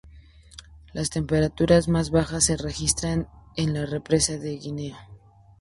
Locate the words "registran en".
2.57-3.75